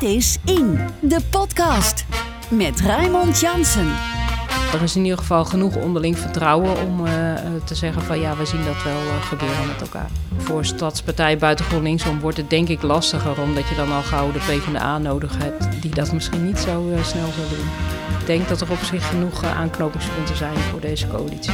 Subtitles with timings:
[0.00, 2.04] Dit is In, de podcast.
[2.50, 3.88] Met Raymond Jansen.
[4.72, 7.12] Er is in ieder geval genoeg onderling vertrouwen om uh,
[7.64, 10.10] te zeggen van ja, we zien dat wel uh, gebeuren met elkaar.
[10.36, 14.38] Voor Stadspartij buiten GroenLinksom wordt het denk ik lastiger omdat je dan al gauw de
[14.38, 17.68] PvdA nodig hebt die dat misschien niet zo snel zal doen.
[18.20, 21.52] Ik denk dat er op zich genoeg aanknopingspunten zijn voor deze coalitie.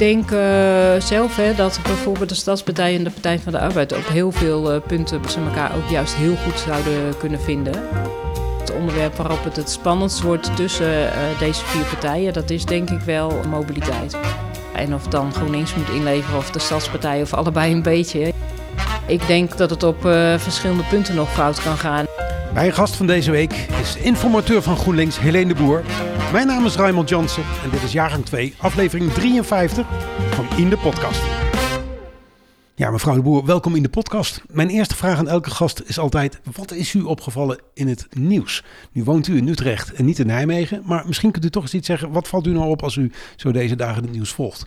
[0.00, 0.28] Denk
[1.02, 4.80] zelf hè, dat bijvoorbeeld de Stadspartij en de Partij van de Arbeid op heel veel
[4.80, 7.72] punten ze elkaar ook juist heel goed zouden kunnen vinden
[8.70, 12.90] het onderwerp waarop het het spannendst wordt tussen uh, deze vier partijen, dat is denk
[12.90, 14.16] ik wel mobiliteit.
[14.74, 18.32] En of dan GroenLinks moet inleveren of de Stadspartij of allebei een beetje.
[19.06, 20.00] Ik denk dat het op
[20.36, 22.04] verschillende punten nog fout kan gaan.
[22.54, 25.82] Mijn gast van deze week is informateur van GroenLinks, Helene de Boer.
[26.32, 29.86] Mijn naam is Raymond Jansen en dit is jaargang 2, aflevering 53
[30.30, 31.39] van In de Podcast.
[32.80, 34.42] Ja, mevrouw de Boer, welkom in de podcast.
[34.48, 38.64] Mijn eerste vraag aan elke gast is altijd: wat is u opgevallen in het nieuws?
[38.92, 41.74] Nu woont u in Utrecht en niet in Nijmegen, maar misschien kunt u toch eens
[41.74, 42.10] iets zeggen.
[42.10, 44.66] Wat valt u nou op als u zo deze dagen het nieuws volgt?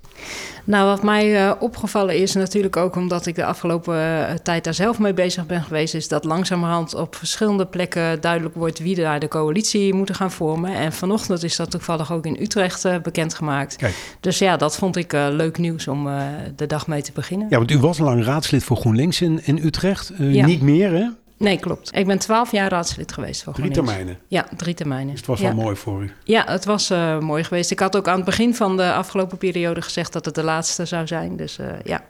[0.64, 4.74] Nou, wat mij uh, opgevallen is natuurlijk ook omdat ik de afgelopen uh, tijd daar
[4.74, 9.20] zelf mee bezig ben geweest, is dat langzamerhand op verschillende plekken duidelijk wordt wie daar
[9.20, 10.74] de coalitie moeten gaan vormen.
[10.74, 13.76] En vanochtend is dat toevallig ook in Utrecht uh, bekendgemaakt.
[13.76, 14.16] Kijk.
[14.20, 16.10] Dus ja, dat vond ik leuk nieuws om
[16.56, 17.48] de dag mee te beginnen.
[17.50, 20.12] Ja, want u was lang raadslid voor GroenLinks in, in Utrecht.
[20.20, 20.46] Uh, ja.
[20.46, 21.08] Niet meer, hè?
[21.38, 21.96] Nee, klopt.
[21.96, 23.94] Ik ben twaalf jaar raadslid geweest voor Drie GroenLinks.
[23.94, 24.24] termijnen?
[24.28, 25.08] Ja, drie termijnen.
[25.08, 25.56] Dus het was ja.
[25.56, 26.12] wel mooi voor u?
[26.24, 27.72] Ja, het was uh, mooi geweest.
[27.72, 30.86] Ik had ook aan het begin van de afgelopen periode gezegd dat het de laatste
[30.86, 31.36] zou zijn.
[31.38, 32.04] Dus uh, ja.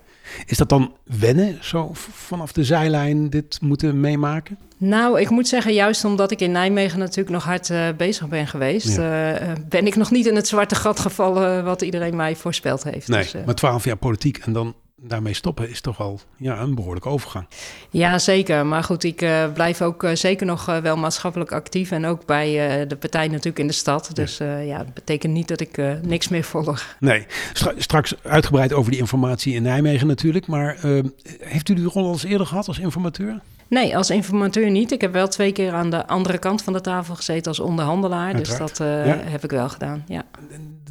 [0.45, 4.57] Is dat dan wennen, zo vanaf de zijlijn dit moeten meemaken?
[4.77, 8.47] Nou, ik moet zeggen, juist omdat ik in Nijmegen natuurlijk nog hard uh, bezig ben
[8.47, 9.41] geweest, ja.
[9.41, 13.07] uh, ben ik nog niet in het zwarte gat gevallen wat iedereen mij voorspeld heeft.
[13.07, 14.75] Nee, dus, uh, maar twaalf jaar politiek en dan
[15.07, 17.45] daarmee stoppen is toch wel ja, een behoorlijke overgang.
[17.89, 18.65] Ja, zeker.
[18.65, 21.91] Maar goed, ik uh, blijf ook uh, zeker nog uh, wel maatschappelijk actief.
[21.91, 22.51] En ook bij
[22.87, 24.09] de partij natuurlijk in de stad.
[24.13, 26.95] Dus ja, dat betekent niet dat ik niks meer volg.
[26.99, 30.47] Nee, Stra straks uitgebreid over die informatie in Nijmegen natuurlijk.
[30.47, 30.77] Maar
[31.39, 33.39] heeft u die rol al eens eerder gehad als informateur?
[33.67, 34.91] Nee, als informateur niet.
[34.91, 38.33] Ik heb wel twee keer aan de andere kant van de tafel gezeten als onderhandelaar.
[38.33, 38.77] Uiteraard.
[38.77, 39.17] Dus dat ja.
[39.23, 40.23] heb ik wel gedaan, ja.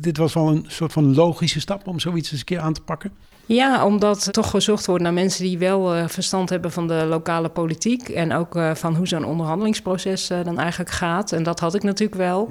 [0.01, 2.83] Dit was wel een soort van logische stap om zoiets eens een keer aan te
[2.83, 3.13] pakken?
[3.47, 7.49] Ja, omdat toch gezocht wordt naar mensen die wel uh, verstand hebben van de lokale
[7.49, 8.09] politiek.
[8.09, 11.33] En ook uh, van hoe zo'n onderhandelingsproces uh, dan eigenlijk gaat.
[11.33, 12.49] En dat had ik natuurlijk wel.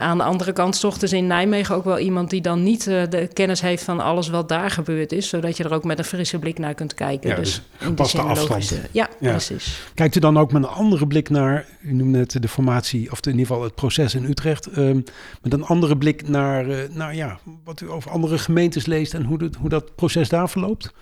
[0.00, 3.28] Aan de andere kant zochten ze in Nijmegen ook wel iemand die dan niet de
[3.32, 5.28] kennis heeft van alles wat daar gebeurd is.
[5.28, 7.30] Zodat je er ook met een frisse blik naar kunt kijken.
[7.30, 8.48] Ja, dus, dus gepaste afstand.
[8.48, 9.80] Logische, ja, ja, precies.
[9.94, 13.18] Kijkt u dan ook met een andere blik naar, u noemde net de formatie, of
[13.20, 14.76] in ieder geval het proces in Utrecht.
[14.76, 15.04] Um,
[15.42, 19.38] met een andere blik naar, naar ja, wat u over andere gemeentes leest en hoe,
[19.38, 20.92] de, hoe dat proces daar verloopt?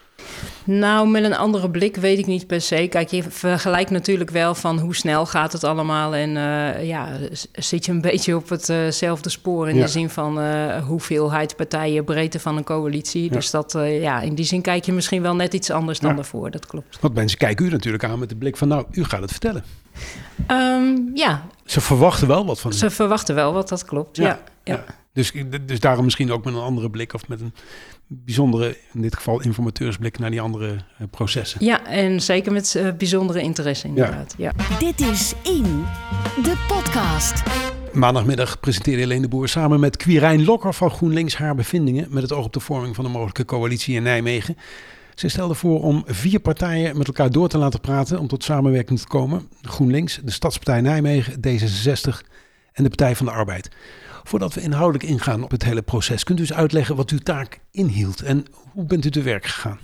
[0.65, 2.87] Nou, met een andere blik weet ik niet per se.
[2.91, 6.15] Kijk, je vergelijkt natuurlijk wel van hoe snel gaat het allemaal.
[6.15, 7.09] En uh, ja,
[7.53, 9.83] zit je een beetje op hetzelfde uh spoor in ja.
[9.83, 13.25] de zin van uh, hoeveelheid partijen, breedte van een coalitie.
[13.25, 13.31] Ja.
[13.31, 16.17] Dus dat, ja, in die zin kijk je misschien wel net iets anders dan ja.
[16.17, 16.51] daarvoor.
[16.51, 16.99] Dat klopt.
[17.01, 19.65] Want mensen kijken u natuurlijk aan met de blik van, nou, u gaat het vertellen.
[20.51, 21.47] Um, ja.
[21.65, 22.75] Ze verwachten wel wat van u.
[22.75, 24.17] Ze verwachten wel wat, dat klopt.
[24.17, 24.41] ja.
[24.65, 24.85] ja.
[25.13, 25.33] Dus,
[25.67, 27.55] dus daarom misschien ook met een andere blik of met een
[28.07, 31.65] bijzondere, in dit geval informateursblik naar die andere uh, processen.
[31.65, 34.35] Ja, en zeker met uh, bijzondere interesse inderdaad.
[34.39, 34.53] Ja.
[34.57, 34.79] ja.
[34.79, 35.85] Dit is In,
[36.43, 37.43] de podcast.
[37.93, 42.33] Maandagmiddag presenteerde Helene de Boer samen met Quirijn Lokker van GroenLinks haar bevindingen met het
[42.33, 44.57] oog op de vorming van een mogelijke coalitie in Nijmegen.
[45.17, 48.99] Ze stelde voor om vier partijen met elkaar door te laten praten om tot samenwerking
[48.99, 49.49] te komen.
[49.63, 52.27] GroenLinks, de Stadspartij Nijmegen, D66
[52.73, 53.71] en de Partij van de Arbeid.
[54.25, 57.61] Voordat we inhoudelijk ingaan op het hele proces, kunt u eens uitleggen wat uw taak
[57.71, 59.79] inhield en hoe bent u te werk gegaan?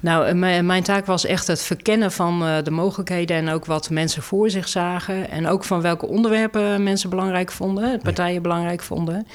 [0.00, 4.22] Nou, mijn taak was echt het verkennen van uh, de mogelijkheden en ook wat mensen
[4.22, 5.30] voor zich zagen.
[5.30, 9.26] En ook van welke onderwerpen mensen belangrijk vonden, partijen belangrijk vonden.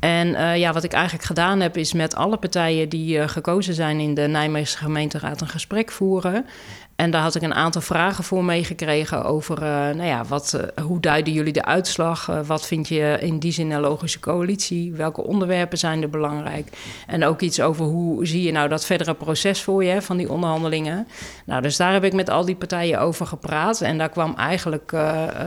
[0.00, 3.74] En uh, ja, wat ik eigenlijk gedaan heb, is met alle partijen die uh, gekozen
[3.74, 6.46] zijn in de Nijmeegse gemeenteraad een gesprek voeren.
[6.98, 10.84] En daar had ik een aantal vragen voor meegekregen over, uh, nou ja, wat, uh,
[10.84, 12.28] hoe duiden jullie de uitslag?
[12.28, 14.92] Uh, wat vind je in die zin een logische coalitie?
[14.92, 16.68] Welke onderwerpen zijn er belangrijk?
[17.06, 20.30] En ook iets over hoe zie je nou dat verdere proces voor je van die
[20.30, 21.08] onderhandelingen?
[21.46, 23.80] Nou, dus daar heb ik met al die partijen over gepraat.
[23.80, 24.92] En daar kwam eigenlijk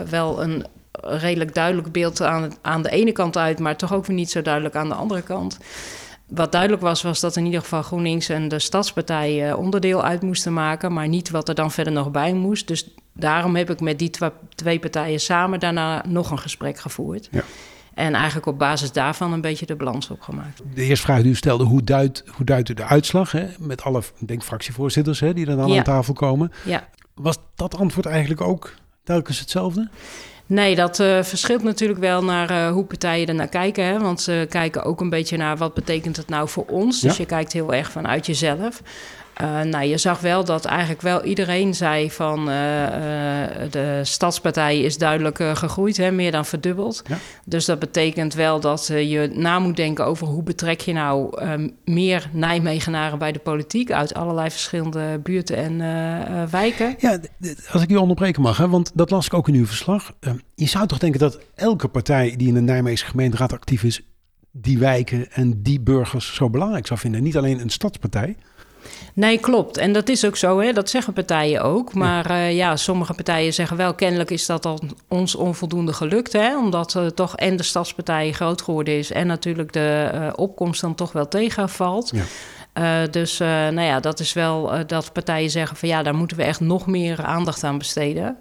[0.09, 4.15] wel een redelijk duidelijk beeld aan, aan de ene kant uit, maar toch ook weer
[4.15, 5.57] niet zo duidelijk aan de andere kant.
[6.31, 10.21] Wat duidelijk was, was dat in ieder geval GroenLinks en de Stadspartij uh, onderdeel uit
[10.21, 12.67] moesten maken, maar niet wat er dan verder nog bij moest.
[12.67, 14.11] Dus daarom heb ik met die
[14.55, 17.27] twee partijen samen daarna nog een gesprek gevoerd.
[17.31, 17.43] Ja.
[17.93, 20.61] En eigenlijk op basis daarvan een beetje de balans opgemaakt.
[20.73, 23.31] De eerste vraag die u stelde, hoe duidt, hoe duidt u de uitslag?
[23.31, 23.47] Hè?
[23.59, 25.77] Met alle, denk, fractievoorzitters hè, die er dan ja.
[25.77, 26.51] aan tafel komen.
[26.65, 26.87] Ja.
[27.13, 29.89] Was dat antwoord eigenlijk ook telkens hetzelfde?
[30.45, 33.85] Nee, dat uh, verschilt natuurlijk wel naar uh, hoe partijen er naar kijken.
[33.85, 33.99] Hè?
[33.99, 37.01] Want ze kijken ook een beetje naar wat betekent het nou voor ons.
[37.01, 38.81] Dus je kijkt heel erg vanuit jezelf.
[39.41, 42.45] Uh, nou, je zag wel dat eigenlijk wel iedereen zei van uh,
[43.71, 47.01] de stadspartij is duidelijk gegroeid, hè, meer dan verdubbeld.
[47.07, 47.17] Ja.
[47.45, 51.43] Dus dat betekent wel dat je na moet denken over hoe betrek je nou
[51.85, 55.77] meer Nijmegenaren bij de politiek uit allerlei verschillende buurten en
[56.51, 56.95] wijken.
[56.99, 57.19] Ja,
[57.71, 60.13] als ik u onderbreken mag, hè, want dat las ik ook in uw verslag.
[60.55, 64.01] je zou toch denken dat elke partij die in de Nijmeegse gemeenteraad actief is,
[64.51, 67.23] die wijken en die burgers zo belangrijk zou vinden.
[67.23, 68.35] Niet alleen een stadspartij.
[69.13, 69.77] Nee, klopt.
[69.77, 70.73] En dat is ook zo, hè?
[70.73, 71.93] dat zeggen partijen ook.
[71.93, 72.47] Maar ja.
[72.47, 76.33] Uh, ja, sommige partijen zeggen wel, kennelijk is dat al ons onvoldoende gelukt.
[76.33, 76.57] Hè?
[76.57, 80.95] Omdat uh, toch en de stadspartij groot geworden is en natuurlijk de uh, opkomst dan
[80.95, 82.11] toch wel tegenvalt.
[82.13, 82.23] Ja.
[82.73, 86.15] Uh, dus uh, nou ja, dat is wel uh, dat partijen zeggen van ja, daar
[86.15, 88.37] moeten we echt nog meer aandacht aan besteden.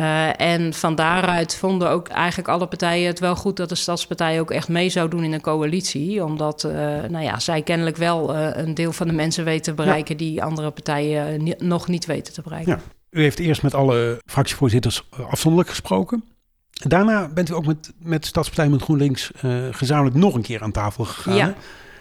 [0.00, 4.40] Uh, en van daaruit vonden ook eigenlijk alle partijen het wel goed dat de Stadspartij
[4.40, 6.24] ook echt mee zou doen in een coalitie.
[6.24, 6.72] Omdat uh,
[7.08, 10.24] nou ja, zij kennelijk wel uh, een deel van de mensen weten te bereiken ja.
[10.24, 12.72] die andere partijen ni nog niet weten te bereiken.
[12.72, 12.80] Ja.
[13.10, 16.24] U heeft eerst met alle fractievoorzitters afzonderlijk gesproken.
[16.70, 19.30] Daarna bent u ook met, met Stadspartij met GroenLinks
[19.70, 21.36] gezamenlijk nog een keer aan tafel gegaan.
[21.36, 21.54] Ja.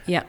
[0.05, 0.23] Ja.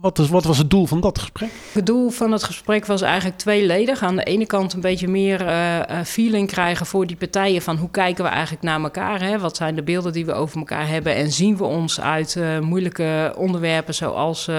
[0.00, 1.50] Wat, is, wat was het doel van dat gesprek?
[1.72, 4.02] Het doel van het gesprek was eigenlijk tweeledig.
[4.02, 7.90] Aan de ene kant een beetje meer uh, feeling krijgen voor die partijen van hoe
[7.90, 9.22] kijken we eigenlijk naar elkaar.
[9.22, 9.38] Hè?
[9.38, 12.58] Wat zijn de beelden die we over elkaar hebben en zien we ons uit uh,
[12.58, 14.50] moeilijke onderwerpen zoals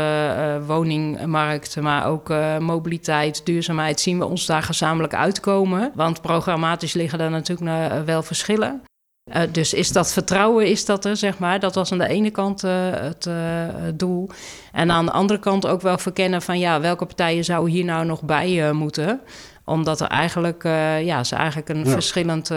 [0.65, 3.99] woningmarkt, maar ook mobiliteit, duurzaamheid.
[3.99, 5.91] Zien we ons daar gezamenlijk uitkomen?
[5.95, 8.81] Want programmatisch liggen daar natuurlijk wel verschillen.
[9.31, 11.59] Uh, dus is dat vertrouwen, is dat er, zeg maar.
[11.59, 14.29] Dat was aan de ene kant uh, het uh, doel.
[14.71, 16.59] En aan de andere kant ook wel verkennen van...
[16.59, 19.21] ja, welke partijen zouden hier nou nog bij moeten?
[19.65, 20.63] Omdat er eigenlijk,
[21.03, 21.91] ja, ze eigenlijk een ja.
[21.91, 22.47] verschillend,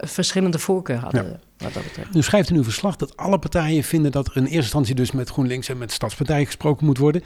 [0.00, 1.24] verschillende voorkeur hadden.
[1.24, 1.38] Ja.
[1.64, 2.16] Wat dat betreft.
[2.16, 4.12] U schrijft in uw verslag dat alle partijen vinden...
[4.12, 7.22] dat er in eerste instantie dus met GroenLinks en met Stadspartij gesproken moet worden.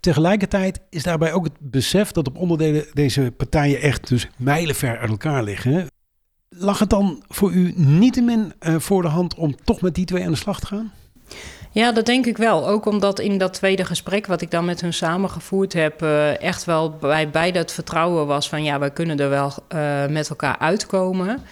[0.00, 2.12] Tegelijkertijd is daarbij ook het besef...
[2.12, 5.86] dat op onderdelen deze partijen echt dus mijlenver uit elkaar liggen...
[6.48, 10.24] Lag het dan voor u niettemin uh, voor de hand om toch met die twee
[10.24, 10.92] aan de slag te gaan?
[11.70, 12.68] Ja, dat denk ik wel.
[12.68, 16.64] Ook omdat in dat tweede gesprek wat ik dan met hun samengevoerd heb, uh, echt
[16.64, 20.58] wel bij beide het vertrouwen was van ja, wij kunnen er wel uh, met elkaar
[20.58, 21.42] uitkomen.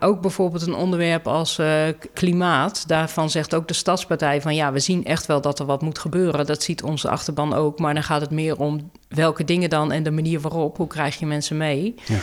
[0.00, 1.82] Ook bijvoorbeeld een onderwerp als uh,
[2.14, 2.88] klimaat.
[2.88, 5.98] Daarvan zegt ook de Stadspartij van ja, we zien echt wel dat er wat moet
[5.98, 6.46] gebeuren.
[6.46, 7.78] Dat ziet onze achterban ook.
[7.78, 10.76] Maar dan gaat het meer om welke dingen dan en de manier waarop.
[10.76, 11.94] Hoe krijg je mensen mee?
[12.04, 12.18] Ja.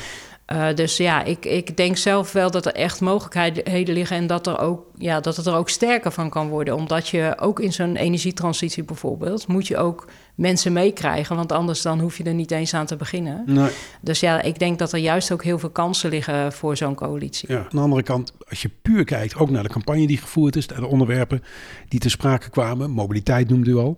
[0.51, 4.47] Uh, dus ja, ik, ik denk zelf wel dat er echt mogelijkheden liggen en dat,
[4.47, 6.75] er ook, ja, dat het er ook sterker van kan worden.
[6.75, 11.35] Omdat je ook in zo'n energietransitie bijvoorbeeld, moet je ook mensen meekrijgen.
[11.35, 13.43] Want anders dan hoef je er niet eens aan te beginnen.
[13.45, 13.69] Nee.
[14.01, 17.51] Dus ja, ik denk dat er juist ook heel veel kansen liggen voor zo'n coalitie.
[17.51, 20.55] Ja, aan de andere kant, als je puur kijkt, ook naar de campagne die gevoerd
[20.55, 21.43] is, de onderwerpen
[21.87, 23.97] die ter sprake kwamen, mobiliteit noemde u al.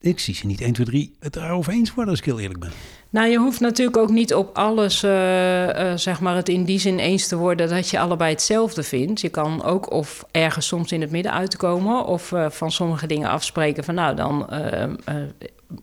[0.00, 2.60] Ik zie ze niet 1, 2, 3 het erover eens worden, als ik heel eerlijk
[2.60, 2.70] ben.
[3.10, 6.78] Nou, je hoeft natuurlijk ook niet op alles, uh, uh, zeg maar, het in die
[6.78, 9.20] zin eens te worden dat je allebei hetzelfde vindt.
[9.20, 13.28] Je kan ook of ergens soms in het midden uitkomen of uh, van sommige dingen
[13.28, 14.46] afspreken van nou, dan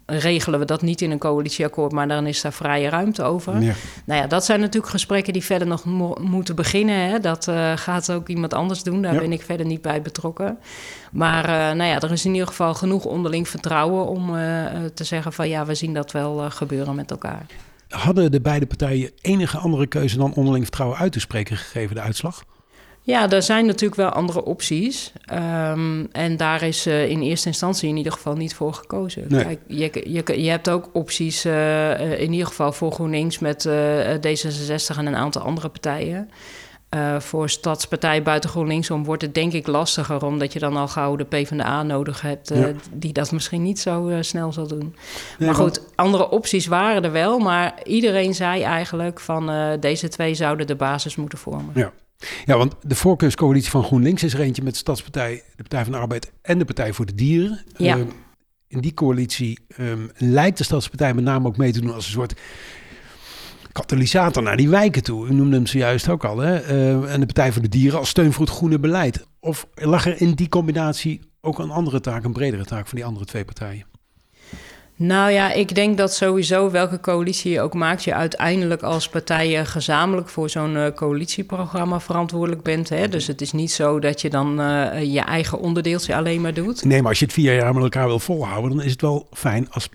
[0.06, 3.62] regelen we dat niet in een coalitieakkoord, maar dan is daar vrije ruimte over.
[3.62, 3.74] Ja.
[4.06, 7.10] Nou ja, dat zijn natuurlijk gesprekken die verder nog mo moeten beginnen.
[7.10, 7.20] Hè.
[7.20, 9.20] Dat gaat ook iemand anders doen, daar ja.
[9.20, 10.58] ben ik verder niet bij betrokken.
[11.12, 14.26] Maar nou ja, er is in ieder geval genoeg onderling vertrouwen om
[14.94, 17.46] te zeggen van ja, we zien dat wel gebeuren met elkaar.
[17.90, 22.02] Hadden de beide partijen enige andere keuze dan onderling vertrouwen uit te spreken gegeven de
[22.02, 22.44] uitslag?
[23.06, 25.12] Ja, er zijn natuurlijk wel andere opties.
[25.34, 29.26] Um, en daar is uh, in eerste instantie in ieder geval niet voor gekozen.
[29.28, 29.44] Nee.
[29.44, 34.14] Kijk, je, je, je hebt ook opties uh, in ieder geval voor GroenLinks met uh,
[34.16, 36.30] D66 en een aantal andere partijen.
[37.20, 40.26] Voor Stadspartij buiten GroenLinksom wordt het denk ik lastiger...
[40.26, 42.50] omdat je dan al gauw de PvdA nodig hebt...
[42.50, 42.72] Ja.
[42.94, 44.96] die dat misschien niet zo snel zal doen.
[45.38, 45.92] Nee, maar goed, want...
[45.96, 47.40] andere opties waren er wel...
[47.40, 51.72] maar iedereen zei eigenlijk van deze twee zouden de basis moeten vormen.
[51.74, 51.92] Ja.
[52.46, 55.98] Ja, want de voorkeurscoalitie van GroenLinks is er eentje met Stadspartij, de Partij van de
[55.98, 57.60] Arbeid en de Partij voor de Dieren.
[57.78, 57.98] Ja.
[58.68, 62.12] in die coalitie um, lijkt de Stadspartij met name ook mee te doen als een
[62.12, 62.34] soort
[63.72, 65.28] katalysator naar die wijken toe.
[65.28, 66.38] U noemde hem zojuist ook al.
[66.38, 66.72] Hè?
[66.72, 69.26] Uh, en de Partij voor de Dieren als steun voor het groene beleid.
[69.40, 73.06] Of lag er in die combinatie ook een andere taak, een bredere taak van die
[73.06, 73.86] andere twee partijen?
[74.96, 79.66] Nou ja, ik denk dat sowieso welke coalitie je ook maakt, je uiteindelijk als partijen
[79.66, 82.90] gezamenlijk voor zo'n uh, coalitieprogramma verantwoordelijk bent.
[82.90, 83.10] Hè?
[83.10, 86.84] Dus het is niet zo dat je dan uh, je eigen onderdeeltje alleen maar doet.
[86.84, 89.28] Nee, maar als je het vier jaar met elkaar wil volhouden, dan is het wel
[89.32, 89.90] fijn als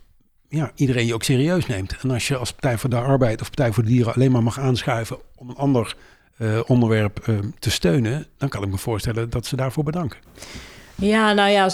[0.48, 1.96] ja, iedereen je ook serieus neemt.
[2.02, 4.42] En als je als Partij voor de Arbeid of Partij voor de Dieren alleen maar
[4.42, 5.96] mag aanschuiven om een ander
[6.36, 10.18] eh, onderwerp eh, te steunen, dan kan ik me voorstellen dat ze daarvoor bedanken.
[11.00, 11.68] Ja, nou ja,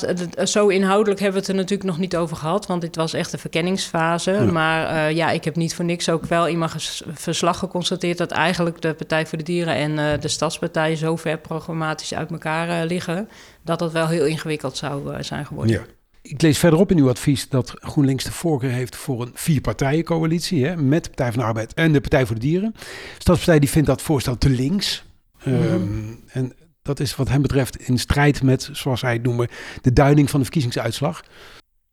[0.46, 3.32] zo inhoudelijk hebben we het er natuurlijk nog niet over gehad, want dit was echt
[3.32, 4.48] een verkenningsfase.
[4.52, 6.70] Maar uh, ja, ik heb niet voor niks ook wel in mijn
[7.12, 11.38] verslag geconstateerd dat eigenlijk de Partij voor de Dieren en uh, de Stadspartij zo ver
[11.38, 13.28] programmatisch uit elkaar uh, liggen,
[13.62, 15.76] dat het wel heel ingewikkeld zou zijn geworden.
[15.76, 15.82] Ja.
[16.22, 20.76] Ik lees verderop in uw advies dat GroenLinks de voorkeur heeft voor een vierpartijencoalitie hè,
[20.76, 22.72] met de Partij van de Arbeid en de Partij voor de Dieren.
[22.74, 22.80] De
[23.18, 25.04] Stadspartij die vindt dat voorstel te links.
[25.44, 26.52] Mm um, en
[26.84, 29.48] dat is wat hem betreft in strijd met, zoals hij het noemen,
[29.80, 31.22] de duiding van de verkiezingsuitslag.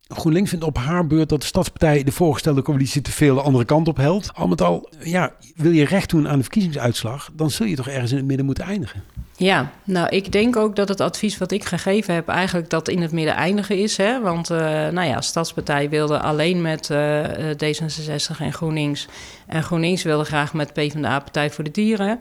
[0.06, 3.64] GroenLinks vindt op haar beurt dat de Stadspartij de voorgestelde coalitie te veel de andere
[3.64, 4.34] kant op helpt.
[4.34, 7.88] Al met al, ja, wil je recht doen aan de verkiezingsuitslag, dan zul je toch
[7.88, 9.02] ergens in het midden moeten eindigen.
[9.36, 13.02] Ja, nou, ik denk ook dat het advies wat ik gegeven heb eigenlijk dat in
[13.02, 13.96] het midden eindigen is.
[13.96, 14.20] Hè?
[14.20, 14.58] Want, uh,
[14.88, 19.08] nou ja, Stadspartij wilde alleen met uh, D66 en GroenLinks.
[19.46, 22.20] En GroenLinks wilde graag met PvdA, Partij voor de Dieren.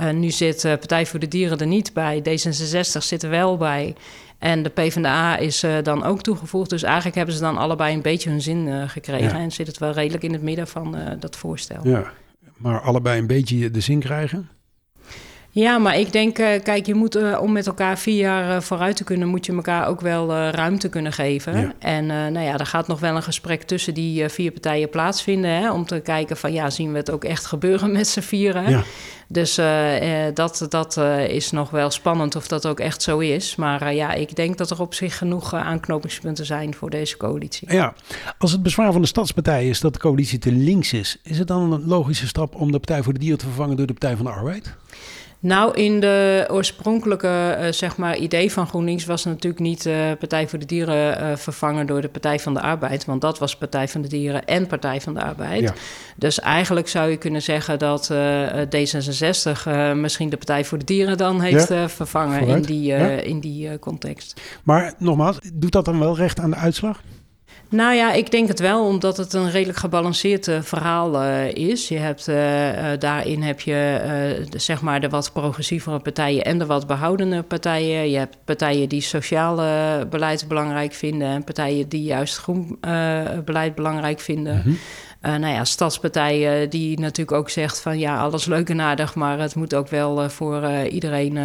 [0.00, 2.22] Uh, nu zit Partij voor de Dieren er niet bij.
[2.28, 3.94] D66 zit er wel bij.
[4.38, 6.70] En de PvdA is dan ook toegevoegd.
[6.70, 9.38] Dus eigenlijk hebben ze dan allebei een beetje hun zin gekregen.
[9.38, 9.42] Ja.
[9.42, 11.80] En zit het wel redelijk in het midden van dat voorstel.
[11.82, 12.12] Ja,
[12.56, 14.48] maar allebei een beetje de zin krijgen?
[15.52, 19.28] Ja, maar ik denk, kijk, je moet om met elkaar vier jaar vooruit te kunnen,
[19.28, 21.60] moet je elkaar ook wel ruimte kunnen geven.
[21.60, 21.72] Ja.
[21.78, 25.50] En nou ja, er gaat nog wel een gesprek tussen die vier partijen plaatsvinden.
[25.50, 28.70] Hè, om te kijken van ja, zien we het ook echt gebeuren met z'n vieren.
[28.70, 28.82] Ja.
[29.28, 29.54] Dus
[30.34, 30.96] dat, dat
[31.28, 33.56] is nog wel spannend of dat ook echt zo is.
[33.56, 37.72] Maar ja, ik denk dat er op zich genoeg aanknopingspunten zijn voor deze coalitie.
[37.72, 37.94] Ja,
[38.38, 41.48] als het bezwaar van de Stadspartij is dat de coalitie te links is, is het
[41.48, 44.16] dan een logische stap om de Partij voor de Dieren te vervangen door de Partij
[44.16, 44.76] van de Arbeid?
[45.42, 50.48] Nou, in de oorspronkelijke uh, zeg maar, idee van GroenLinks was natuurlijk niet uh, Partij
[50.48, 53.04] voor de Dieren uh, vervangen door de Partij van de Arbeid.
[53.04, 55.60] Want dat was Partij van de Dieren en Partij van de Arbeid.
[55.60, 55.74] Ja.
[56.16, 58.12] Dus eigenlijk zou je kunnen zeggen dat
[58.76, 61.88] D66 misschien de Partij voor de Dieren dan heeft ja.
[61.88, 62.56] vervangen Vooruit.
[62.56, 63.08] in die, ja.
[63.08, 64.40] in die context.
[64.62, 67.00] Maar nogmaals, doet dat dan wel recht aan de uitslag?
[67.68, 71.88] Nou ja, ik denk het wel, omdat het een redelijk gebalanceerd uh, verhaal uh, is.
[71.88, 72.36] Je hebt, uh,
[72.98, 74.00] daarin heb je
[74.50, 78.10] de, zeg maar de wat progressievere partijen en de wat behoudende partijen.
[78.10, 82.78] Je hebt partijen die sociale beleid belangrijk vinden en partijen die juist groen
[83.44, 84.54] beleid belangrijk vinden.
[84.54, 84.78] Mm -hmm.
[85.26, 89.14] Uh, nou ja, stadspartij uh, die natuurlijk ook zegt van ja, alles leuk en aardig,
[89.14, 91.38] maar het moet ook wel uh, voor iedereen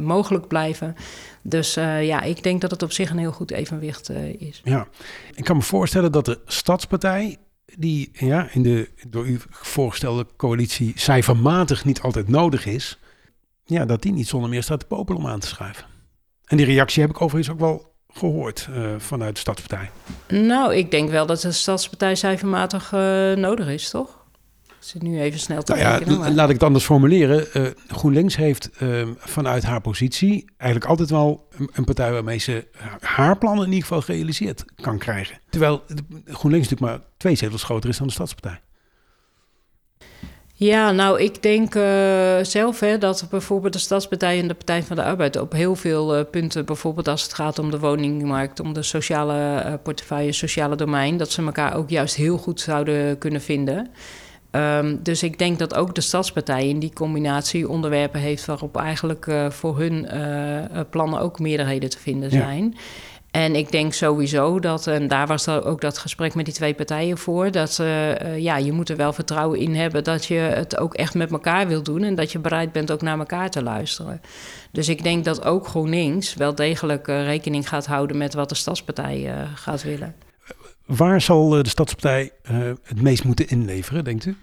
[0.00, 0.96] mogelijk blijven.
[1.42, 4.60] Dus ja, ik denk dat het op zich een heel goed evenwicht is.
[4.64, 4.88] Ja,
[5.34, 7.36] ik kan me voorstellen dat de stadspartij,
[7.76, 12.98] die ja, in de door u voorgestelde coalitie cijfermatig niet altijd nodig is,
[13.64, 15.84] ja, dat die niet zonder meer staat te popelen om aan te schuiven.
[16.44, 19.90] En die reactie heb ik overigens ook wel gehoord uh, vanuit de Stadspartij?
[20.28, 22.90] Nou, ik denk wel dat de Stadspartij cijfermatig
[23.36, 24.19] nodig is, toch?
[24.80, 26.10] Ik zit nu even snel te nou.
[26.10, 26.30] Ja, maar...
[26.30, 27.46] Laat ik het anders formuleren.
[27.54, 28.70] Uh, GroenLinks heeft
[29.18, 32.66] vanuit haar positie eigenlijk altijd wel een, een, partij waarmee ze
[33.00, 35.40] haar plannen in ieder geval gerealiseerd kan krijgen.
[35.50, 35.82] Terwijl
[36.26, 38.60] GroenLinks natuurlijk maar twee zetels groter is dan de Stadspartij.
[40.62, 41.82] Ja, nou, ik denk uh,
[42.42, 46.18] zelf hè, dat bijvoorbeeld de Stadspartij en de Partij van de Arbeid op heel veel
[46.18, 50.76] uh, punten, bijvoorbeeld als het gaat om de woningmarkt, om de sociale uh, portefeuille, sociale
[50.76, 53.90] domein, dat ze elkaar ook juist heel goed zouden kunnen vinden.
[54.52, 59.30] Um, dus ik denk dat ook de Stadspartij in die combinatie onderwerpen heeft waarop eigenlijk
[59.48, 60.08] voor hun
[60.90, 62.74] plannen ook meerderheden te vinden zijn.
[62.74, 62.80] Ja.
[63.30, 66.74] En ik denk sowieso dat, en daar was er ook dat gesprek met die twee
[66.74, 70.78] partijen voor, dat uh, ja, je moet er wel vertrouwen in hebben dat je het
[70.78, 73.62] ook echt met elkaar wil doen en dat je bereid bent ook naar elkaar te
[73.62, 74.20] luisteren.
[74.72, 79.34] Dus ik denk dat ook GroenLinks wel degelijk rekening gaat houden met wat de Stadspartij
[79.54, 80.14] gaat willen.
[80.96, 82.30] Waar zal de Stadspartij
[82.82, 84.36] het meest moeten inleveren, denkt u?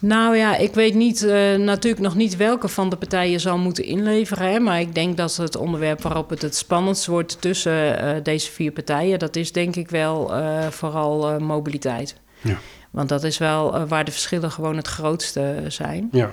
[0.00, 3.84] Nou ja, ik weet niet, uh, natuurlijk nog niet welke van de partijen zal moeten
[3.84, 4.52] inleveren.
[4.52, 8.50] Hè, maar ik denk dat het onderwerp waarop het het spannendst wordt tussen uh, deze
[8.50, 12.16] vier partijen, dat is denk ik wel uh, vooral mobiliteit.
[12.40, 12.58] Ja.
[12.90, 16.08] Want dat is wel waar de verschillen gewoon het grootste zijn.
[16.12, 16.30] Ja.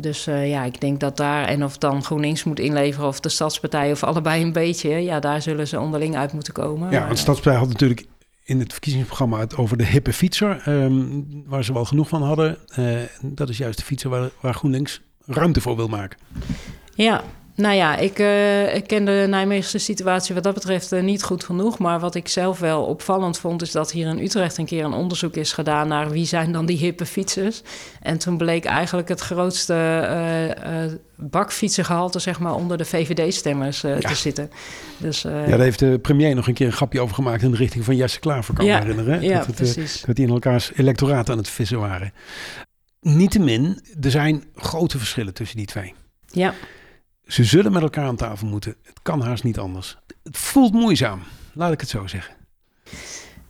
[0.00, 3.90] Dus ja, ik denk dat daar, en of dan GroenLinks moet inleveren of de Stadspartij
[3.90, 6.90] of allebei een beetje, ja, daar zullen ze onderling uit moeten komen.
[6.90, 8.06] Ja, want de Stadspartij had natuurlijk
[8.44, 12.58] in het verkiezingsprogramma het over de hippe fietser, um, waar ze wel genoeg van hadden.
[12.78, 16.18] Uh, dat is juist de fietser waar, waar GroenLinks ruimte voor wil maken.
[16.94, 17.22] Ja,
[17.58, 21.44] nou ja, ik, uh, ik ken de Nijmeegse situatie wat dat betreft uh, niet goed
[21.44, 21.78] genoeg.
[21.78, 24.92] Maar wat ik zelf wel opvallend vond, is dat hier in Utrecht een keer een
[24.92, 27.62] onderzoek is gedaan naar wie zijn dan die hippe fietsers.
[28.02, 29.74] En toen bleek eigenlijk het grootste
[30.60, 33.98] uh, bakfietsengehalte zeg maar, onder de VVD-stemmers ja.
[33.98, 34.50] te zitten.
[34.96, 37.56] Dus, ja, daar heeft de premier nog een keer een grapje over gemaakt in de
[37.56, 39.22] richting van Jesse Klaver, kan ja, me herinneren.
[39.22, 39.92] Ja, dat, precies.
[39.92, 42.12] Het, dat die in elkaars electoraat aan het vissen waren.
[43.00, 45.94] Niettemin, er zijn grote verschillen tussen die twee.
[46.26, 46.54] Ja.
[47.28, 48.74] Ze zullen met elkaar aan tafel moeten.
[48.82, 49.96] Het kan haast niet anders.
[50.22, 52.34] Het voelt moeizaam, laat ik het zo zeggen.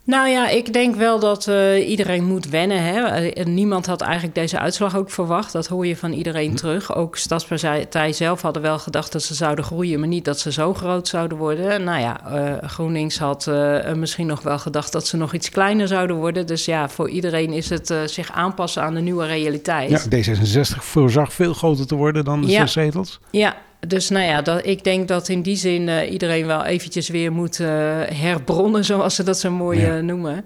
[0.04, 2.82] Nou ja, ik denk wel dat uh, iedereen moet wennen.
[2.82, 3.00] Hè?
[3.00, 5.52] Eh, niemand had eigenlijk deze uitslag ook verwacht.
[5.52, 6.56] Dat hoor je van iedereen hm.
[6.56, 6.94] terug.
[6.94, 10.74] Ook Stadspartij zelf hadden wel gedacht dat ze zouden groeien, maar niet dat ze zo
[10.74, 11.84] groot zouden worden.
[11.84, 12.20] Nou ja,
[12.62, 16.46] uh, GroenLinks had uh, misschien nog wel gedacht dat ze nog iets kleiner zouden worden.
[16.46, 19.90] Dus ja, voor iedereen is het zich aanpassen aan de nieuwe realiteit.
[20.10, 22.60] Ja, D66 voorzag veel groter te worden dan de ja.
[22.60, 23.20] zes zetels.
[23.30, 23.56] Ja,
[23.86, 27.32] dus nou ja, dat, ik denk dat in die zin uh, iedereen wel eventjes weer
[27.32, 27.68] moet uh,
[28.02, 30.44] herbronnen, zoals ze dat zo mooi uh, noemen.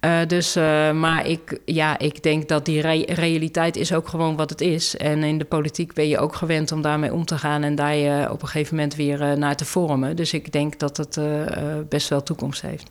[0.00, 0.24] Ja.
[0.24, 0.54] dus,
[0.94, 4.96] maar ik, ja, ik denk dat die re realiteit is ook gewoon wat het is.
[4.96, 7.94] En in de politiek ben je ook gewend om daarmee om te gaan en daar
[7.94, 10.16] je op een gegeven moment weer naar te vormen.
[10.16, 11.20] Dus ik denk dat het
[11.88, 12.90] best wel toekomst heeft.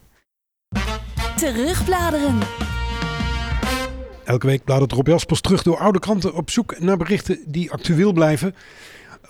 [1.36, 2.38] Terugbladeren.
[4.24, 8.12] Elke week bladert Rob Jaspers terug door oude kranten op zoek naar berichten die actueel
[8.14, 8.56] blijven.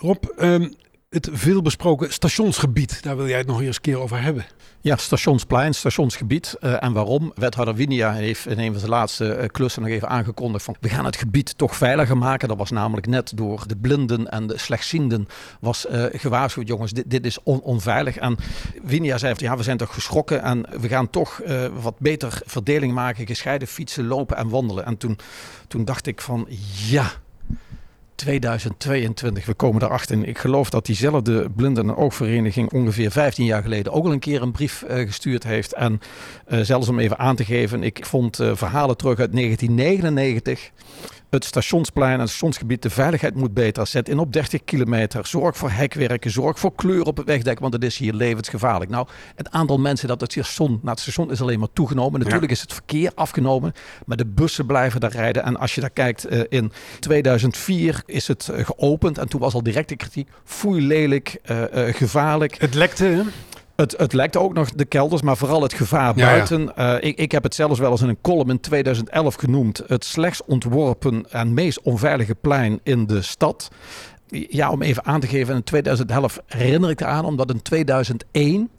[0.02, 0.74] Rob, um,
[1.10, 4.46] het veelbesproken stationsgebied, daar wil jij het nog eens een keer over hebben.
[4.82, 6.56] Ja, stationsplein, stationsgebied.
[6.62, 7.32] Uh, en waarom?
[7.36, 10.90] Wethouder Winia heeft in een van de laatste uh, klussen nog even aangekondigd van we
[10.90, 12.48] gaan het gebied toch veiliger maken.
[12.48, 15.28] Dat was namelijk net door de blinden en de slechtzienden
[15.60, 18.18] was uh, gewaarschuwd, jongens, dit, dit is on onveilig.
[18.18, 18.38] En
[18.84, 21.42] Winia zei ja, we zijn toch geschrokken en we gaan toch
[21.82, 24.86] wat beter verdeling maken, gescheiden fietsen, lopen en wandelen.
[24.86, 25.18] En toen,
[25.68, 26.48] toen dacht ik van
[26.90, 27.12] ja,
[28.22, 29.46] 2022.
[29.46, 30.28] We komen erachter.
[30.28, 34.42] Ik geloof dat diezelfde blinden- en oogvereniging ongeveer 15 jaar geleden ook al een keer
[34.42, 35.74] een brief uh, gestuurd heeft.
[35.74, 36.02] En
[36.48, 40.72] uh, zelfs om even aan te geven, ik vond uh, verhalen terug uit 1999
[41.32, 43.88] het stationsplein en het stationsgebied, de veiligheid moet beter.
[43.88, 45.28] Zet in op 30 kilometer.
[45.28, 46.32] Zorg voor hekwerken.
[46.32, 48.92] Zorg voor kleur op het wegdek, want het is hier levensgevaarlijk.
[48.92, 52.20] Nou, het aantal mensen dat het station, naar het station is alleen maar toegenomen.
[52.20, 53.74] Natuurlijk is het verkeer afgenomen,
[54.06, 55.44] maar de bussen blijven daar rijden.
[55.44, 59.54] En als je daar kijkt, uh, in 2004 is het uh, geopend en toen was
[59.54, 60.30] al directe kritiek.
[60.44, 62.56] Foei lelijk, uh, gevaarlijk.
[62.62, 63.22] Het lekte, hè?
[63.82, 66.72] Het, het lekt ook nog de kelders, maar vooral het gevaar buiten.
[66.78, 69.84] Uh, ik, ik heb het zelfs wel eens in een column in 2011 genoemd.
[69.88, 73.72] Het slechts ontworpen en meest onveilige plein in de stad.
[74.28, 78.70] Ja, om even aan te geven, in 2011 herinner ik eraan, omdat in 2001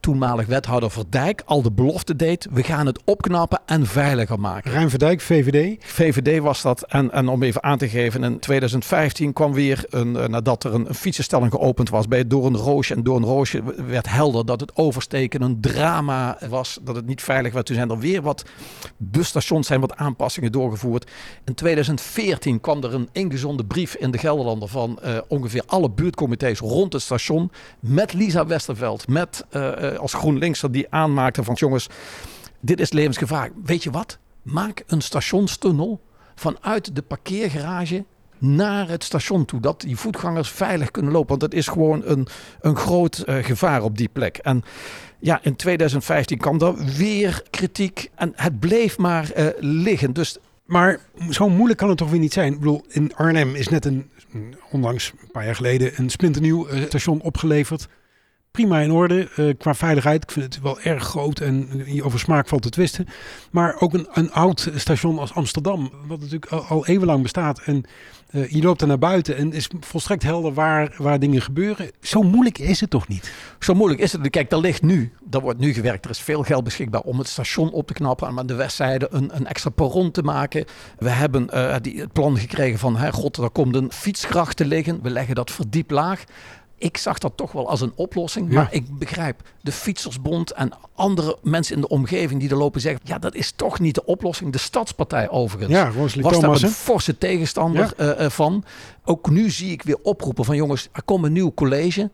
[0.00, 2.48] toenmalig wethouder Verdijk al de belofte deed.
[2.50, 4.70] We gaan het opknappen en veiliger maken.
[4.70, 5.84] Rijn Verdijk, VVD?
[5.84, 6.82] VVD was dat.
[6.82, 10.74] En, en om even aan te geven, in 2015 kwam weer, een, eh, nadat er
[10.74, 12.94] een, een fietsenstelling geopend was bij Doornroosje.
[12.94, 16.78] En Doornroosje werd helder dat het oversteken een drama was.
[16.82, 17.66] Dat het niet veilig werd.
[17.66, 18.44] Toen zijn er weer wat
[18.96, 21.10] busstations, zijn wat aanpassingen doorgevoerd.
[21.44, 26.58] In 2014 kwam er een ingezonde brief in de Gelderlander van uh, ongeveer alle buurtcomité's
[26.58, 27.50] rond het station.
[27.80, 29.44] Met Lisa Westerveld, met...
[29.52, 31.88] Uh, als GroenLinkser die aanmaakte van jongens,
[32.60, 33.54] dit is levensgevaarlijk.
[33.64, 34.18] Weet je wat?
[34.42, 36.00] Maak een stationstunnel
[36.34, 38.04] vanuit de parkeergarage
[38.38, 39.60] naar het station toe.
[39.60, 41.28] Dat die voetgangers veilig kunnen lopen.
[41.28, 42.26] Want dat is gewoon een,
[42.60, 44.36] een groot uh, gevaar op die plek.
[44.36, 44.62] En
[45.18, 48.10] ja, in 2015 kwam er weer kritiek.
[48.14, 50.12] En het bleef maar uh, liggen.
[50.12, 52.52] Dus maar zo moeilijk kan het toch weer niet zijn?
[52.52, 54.10] Ik bedoel, in Arnhem is net een,
[54.70, 57.88] onlangs een paar jaar geleden, een splinternieuw station opgeleverd
[58.56, 60.22] prima in orde uh, qua veiligheid.
[60.22, 63.06] Ik vind het wel erg groot en over smaak valt te twisten.
[63.50, 67.60] Maar ook een, een oud station als Amsterdam, wat natuurlijk al, al eeuwenlang bestaat.
[67.64, 67.84] En
[68.30, 71.90] uh, je loopt er naar buiten en is volstrekt helder waar, waar dingen gebeuren.
[72.00, 73.32] Zo moeilijk is het toch niet?
[73.58, 74.30] Zo moeilijk is het.
[74.30, 76.04] Kijk, daar ligt nu, daar wordt nu gewerkt.
[76.04, 78.28] Er is veel geld beschikbaar om het station op te knappen.
[78.28, 80.64] En aan de westzijde een, een extra perron te maken.
[80.98, 84.64] We hebben uh, die, het plan gekregen van, hè, god, daar komt een fietsgracht te
[84.64, 85.02] liggen.
[85.02, 86.24] We leggen dat verdiep laag
[86.78, 88.52] ik zag dat toch wel als een oplossing.
[88.52, 93.00] Maar ik begrijp de Fietsersbond en andere mensen in de omgeving die er lopen zeggen...
[93.04, 94.52] ja, dat is toch niet de oplossing.
[94.52, 98.20] De Stadspartij overigens ja, was Thomas, daar een forse tegenstander ja.
[98.20, 98.64] uh, van.
[99.04, 102.10] Ook nu zie ik weer oproepen van jongens, er komt een nieuw college...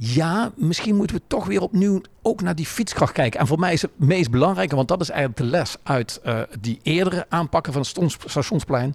[0.00, 3.40] Ja, misschien moeten we toch weer opnieuw ook naar die fietskracht kijken.
[3.40, 6.40] En voor mij is het meest belangrijke, want dat is eigenlijk de les uit uh,
[6.60, 8.94] die eerdere aanpakken van het stationsplein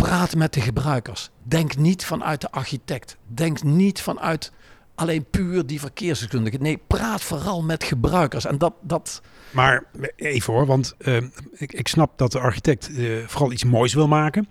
[0.00, 1.30] Praat met de gebruikers.
[1.42, 3.16] Denk niet vanuit de architect.
[3.26, 4.52] Denk niet vanuit
[4.94, 6.56] alleen puur die verkeersdeskundige.
[6.56, 8.44] Nee, praat vooral met gebruikers.
[8.44, 8.74] En dat.
[8.80, 9.22] dat...
[9.50, 9.84] Maar
[10.16, 11.16] even hoor, want uh,
[11.52, 14.48] ik, ik snap dat de architect uh, vooral iets moois wil maken.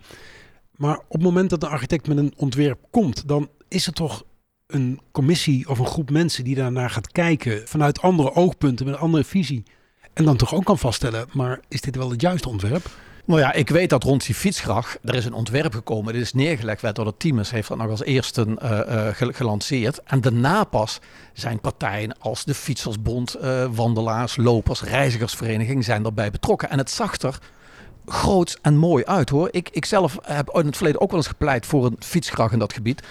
[0.76, 4.24] Maar op het moment dat de architect met een ontwerp komt, dan is er toch
[4.66, 9.00] een commissie of een groep mensen die daarnaar gaat kijken vanuit andere oogpunten, met een
[9.00, 9.62] andere visie.
[10.12, 12.90] En dan toch ook kan vaststellen, maar is dit wel het juiste ontwerp?
[13.30, 16.12] Nou ja, ik weet dat rond die fietsgracht, er is een ontwerp gekomen.
[16.12, 18.80] Dit is neergelegd werd door de Tiemens, heeft dat nog als eerste uh,
[19.20, 20.02] uh, gelanceerd.
[20.02, 21.00] En daarna pas
[21.32, 26.70] zijn partijen als de Fietsersbond, uh, wandelaars, lopers, reizigersvereniging zijn erbij betrokken.
[26.70, 27.38] En het zag er
[28.06, 29.48] groot en mooi uit hoor.
[29.50, 32.58] Ik, ik zelf heb in het verleden ook wel eens gepleit voor een fietsgracht in
[32.58, 33.02] dat gebied.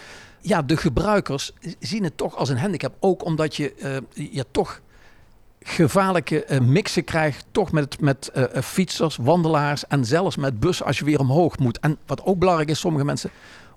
[0.42, 2.96] Ja, de gebruikers zien het toch als een handicap.
[3.00, 4.82] Ook omdat je, je toch
[5.60, 7.46] gevaarlijke uh, mixen krijgt.
[7.52, 11.80] Toch met, met uh, fietsers, wandelaars en zelfs met bussen als je weer omhoog moet.
[11.80, 13.30] En wat ook belangrijk is, sommige mensen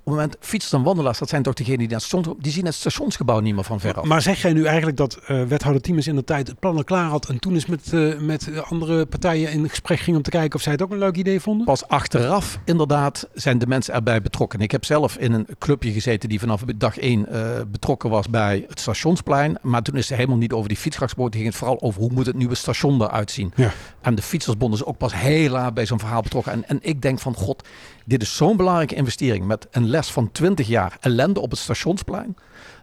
[0.04, 2.64] het moment fietsers en wandelaars, dat zijn toch degenen die naar het station, die zien
[2.64, 4.04] het stationsgebouw niet meer van veraf.
[4.04, 6.84] Maar zeg jij nu eigenlijk dat uh, wethouder Tiemens in de tijd het plan al
[6.84, 10.30] klaar had en toen is met, uh, met andere partijen in gesprek ging om te
[10.30, 11.66] kijken of zij het ook een leuk idee vonden?
[11.66, 14.60] Pas achteraf inderdaad zijn de mensen erbij betrokken.
[14.60, 18.64] Ik heb zelf in een clubje gezeten die vanaf dag één uh, betrokken was bij
[18.68, 19.58] het stationsplein.
[19.62, 21.32] Maar toen is ze helemaal niet over die fietsgracht gesproken.
[21.32, 23.52] Het ging het vooral over hoe moet het nieuwe station eruit zien.
[23.54, 23.72] Ja.
[24.00, 26.52] En de fietsersbond is ook pas heel laat bij zo'n verhaal betrokken.
[26.52, 27.68] En, en ik denk van god,
[28.04, 32.36] dit is zo'n belangrijke investering met een les van 20 jaar ellende op het stationsplein.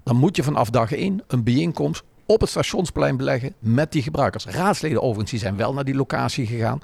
[0.04, 4.46] Dan moet je vanaf dag 1 een bijeenkomst op het stationsplein beleggen met die gebruikers.
[4.46, 6.82] Raadsleden overigens, die zijn wel naar die locatie gegaan.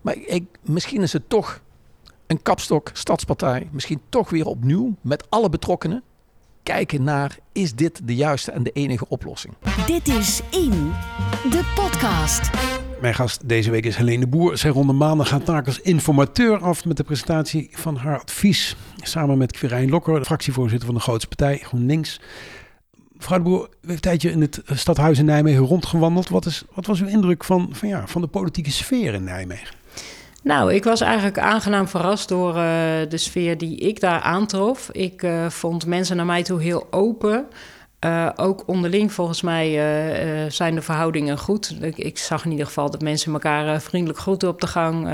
[0.00, 1.60] Maar ik, misschien is het toch
[2.26, 6.02] een kapstok, stadspartij, misschien toch weer opnieuw met alle betrokkenen
[6.62, 9.54] kijken naar is dit de juiste en de enige oplossing.
[9.86, 10.92] Dit is In,
[11.50, 12.50] de podcast.
[13.00, 14.58] Mijn gast deze week is Helene Boer.
[14.58, 18.76] Zij ronde maandag gaat taak als informateur af met de presentatie van haar advies.
[18.96, 22.20] Samen met Quirijn Lokker, de fractievoorzitter van de grootste partij GroenLinks.
[23.12, 26.28] Mevrouw de Boer, u heeft een tijdje in het stadhuis in Nijmegen rondgewandeld.
[26.28, 29.76] Wat, is, wat was uw indruk van, van, ja, van de politieke sfeer in Nijmegen?
[30.42, 32.62] Nou, ik was eigenlijk aangenaam verrast door uh,
[33.08, 34.90] de sfeer die ik daar aantrof.
[34.92, 37.46] Ik uh, vond mensen naar mij toe heel open.
[38.04, 41.76] Uh, ook onderling, volgens mij, uh, uh, zijn de verhoudingen goed.
[41.80, 45.08] Ik, ik, zag in ieder geval dat mensen elkaar vriendelijk groeten op de gang.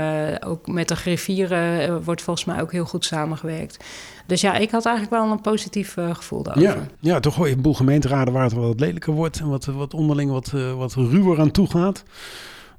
[0.45, 3.83] ook met de griffieren wordt volgens mij ook heel goed samengewerkt.
[4.25, 6.69] Dus ja, ik had eigenlijk wel een positief gevoel daarover.
[6.69, 9.39] Ja, ja, toch hoor je een boel gemeenteraden waar het wel wat lelijker wordt...
[9.39, 12.03] en wat, wat onderling wat, wat ruwer aan toe gaat.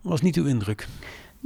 [0.01, 0.87] was niet uw indruk?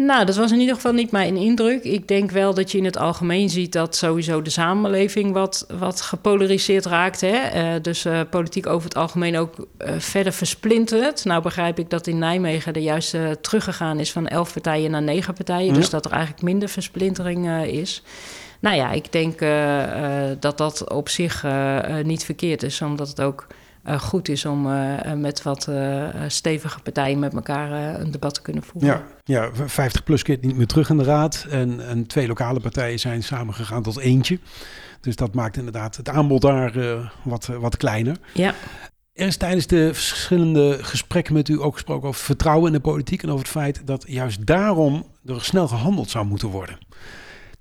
[0.01, 1.85] Nou, dat was in ieder geval niet mijn indruk.
[1.85, 6.01] Ik denk wel dat je in het algemeen ziet dat sowieso de samenleving wat, wat
[6.01, 7.21] gepolariseerd raakt.
[7.21, 7.75] Hè?
[7.75, 11.25] Uh, dus uh, politiek over het algemeen ook uh, verder versplinterd.
[11.25, 15.35] Nou begrijp ik dat in Nijmegen er juist teruggegaan is van elf partijen naar negen
[15.35, 15.67] partijen.
[15.67, 15.73] Ja.
[15.73, 18.03] Dus dat er eigenlijk minder versplintering is.
[18.61, 19.39] Nou ja, ik denk
[20.41, 21.45] dat dat op zich
[22.03, 23.47] niet verkeerd is, omdat het ook
[23.99, 25.71] goed is om uh, met wat
[26.27, 29.03] stevige partijen met elkaar een debat te kunnen voeren.
[29.25, 31.47] Ja, ja 50 plus keert niet meer terug in de raad.
[31.51, 34.39] En, en twee lokale partijen zijn samengegaan tot eentje.
[35.01, 36.73] Dus dat maakt inderdaad het aanbod daar
[37.23, 38.17] wat, wat kleiner.
[38.35, 38.55] Ja.
[39.19, 43.23] Er is tijdens de verschillende gesprekken met u ook gesproken over vertrouwen in de politiek
[43.23, 46.79] en over het feit dat juist daarom er snel gehandeld zou moeten worden.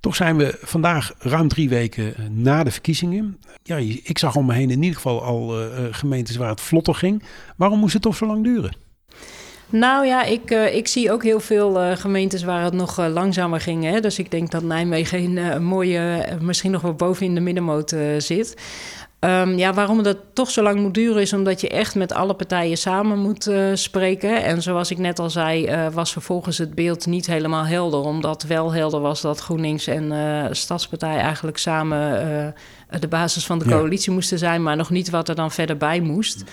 [0.08, 3.40] Toch zijn we vandaag ruim drie weken eh, na de verkiezingen.
[3.64, 6.96] Ja, ik zag om me heen in ieder geval al uh, gemeentes waar het vlotter
[6.96, 7.24] ging.
[7.58, 8.76] Waarom moest het toch zo lang duren?
[9.70, 13.84] Nou ja, ik, ik zie ook heel veel gemeentes waar het nog langzamer ging.
[13.84, 14.00] Hè?
[14.00, 18.56] Dus ik denk dat Nijmegen een mooie, misschien nog wel boven in de middenmoot zit.
[19.20, 22.34] Um, ja, waarom dat toch zo lang moet duren is omdat je echt met alle
[22.34, 24.44] partijen samen moet uh, spreken.
[24.44, 28.00] En zoals ik net al zei, uh, was vervolgens het beeld niet helemaal helder.
[28.00, 32.56] Omdat wel helder was dat GroenLinks en uh, Stadspartij eigenlijk samen
[33.00, 34.16] de basis van de coalitie ja.
[34.16, 36.44] moesten zijn, maar nog niet wat er dan verder bij moest.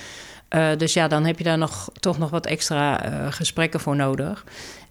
[0.76, 2.96] dus ja, dan heb je daar nog, toch nog wat extra
[3.30, 4.44] gesprekken voor nodig.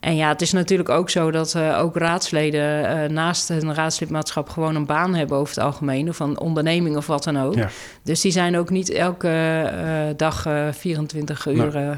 [0.04, 4.50] En ja, het is natuurlijk ook zo dat uh, ook raadsleden uh, naast hun raadslidmaatschap
[4.50, 7.56] gewoon een baan hebben over het algemeen, of een onderneming of wat dan ook.
[7.56, 7.70] Ja.
[8.04, 11.98] Dus die zijn ook niet elke uh, dag 24 uur nou.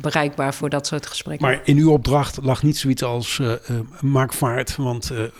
[0.00, 1.46] Bereikbaar voor dat soort gesprekken.
[1.46, 3.40] Maar in uw opdracht lag niet zoiets als
[4.00, 5.30] maak vaart, want ze,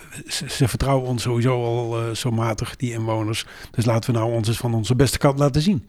[0.49, 3.45] ze, vertrouwen ons sowieso al zo matig, die inwoners.
[3.71, 5.89] Dus laten we nou ons eens van onze beste kant laten zien.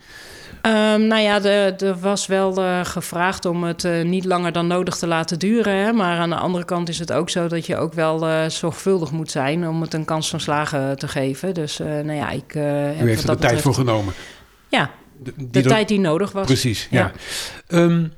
[0.62, 4.96] Um, nou ja, er was wel uh, gevraagd om het uh, niet langer dan nodig
[4.96, 5.76] te laten duren.
[5.76, 5.92] Hè?
[5.94, 9.12] Maar aan de andere kant is het ook zo dat je ook wel uh, zorgvuldig
[9.12, 11.54] moet zijn om het een kans van slagen te geven.
[11.54, 12.56] Dus nou ja, ik.
[12.56, 14.14] U heeft er de tijd voor genomen.
[14.68, 16.46] Ja, de, de tijd die nodig was.
[16.46, 17.12] Precies, ja.
[17.68, 17.78] ja.
[17.78, 18.14] Um,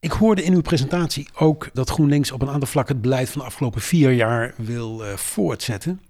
[0.00, 3.40] ik hoorde in uw presentatie ook dat GroenLinks op een aantal vlakken het beleid van
[3.40, 6.00] de afgelopen vier jaar wil voortzetten.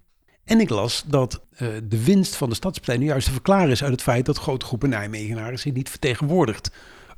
[0.45, 3.83] En ik las dat uh, de winst van de stadspartij nu juist te verklaren is
[3.83, 6.71] uit het feit dat grote groepen Nijmegenaren zich niet vertegenwoordigd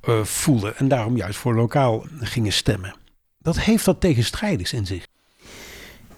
[0.09, 2.95] uh, voelden en daarom juist voor lokaal gingen stemmen.
[3.39, 5.07] Dat heeft dat tegenstrijdigs in zich.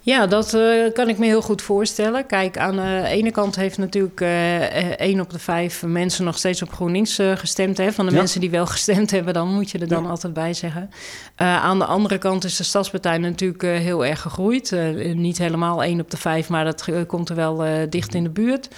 [0.05, 2.27] Ja, dat uh, kan ik me heel goed voorstellen.
[2.27, 4.62] Kijk, aan de ene kant heeft natuurlijk uh,
[5.01, 7.77] één op de vijf mensen nog steeds op GroenLinks uh, gestemd.
[7.77, 7.93] Hè?
[7.93, 8.19] Van de ja.
[8.19, 10.09] mensen die wel gestemd hebben, dan moet je er dan ja.
[10.09, 10.90] altijd bij zeggen.
[11.37, 14.77] aan de andere kant is de Stadspartij natuurlijk heel erg gegroeid.
[15.14, 18.69] niet helemaal één op de vijf, maar dat komt er wel dicht in de buurt.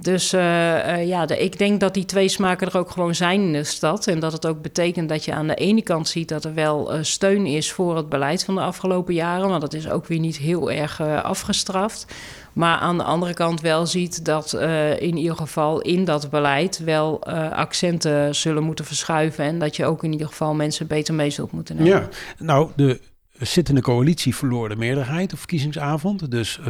[0.00, 3.52] Dus uh, uh, ja, ik denk dat die twee smaken er ook gewoon zijn in
[3.52, 4.06] de stad.
[4.06, 6.94] En dat het ook betekent dat je aan de ene kant ziet dat er wel
[6.94, 9.48] uh, steun is voor het beleid van de afgelopen jaren.
[9.48, 12.06] Want dat is ook weer niet heel erg afgestraft.
[12.52, 14.52] Maar aan de andere kant wel ziet dat
[14.98, 19.44] in ieder geval in dat beleid wel accenten zullen moeten verschuiven.
[19.44, 21.92] En dat je ook in ieder geval mensen beter mee zult moeten nemen.
[21.92, 22.08] Ja,
[22.38, 23.00] nou, de
[23.38, 26.30] zittende coalitie verloor de meerderheid op verkiezingsavond.
[26.30, 26.60] Dus